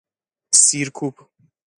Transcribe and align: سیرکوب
سیرکوب 0.63 1.13